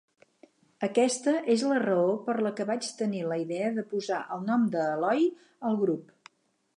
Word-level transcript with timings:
Aquesta 0.85 1.33
és 1.55 1.65
la 1.71 1.77
raó 1.83 2.15
per 2.29 2.35
la 2.47 2.53
que 2.61 2.67
vaig 2.71 2.89
tenir 3.01 3.21
la 3.33 3.39
idea 3.43 3.69
de 3.77 3.83
posar 3.93 4.25
el 4.37 4.43
nom 4.49 4.65
de 4.77 4.89
"Eloy" 4.97 5.29
al 5.71 5.79
grup. 5.83 6.33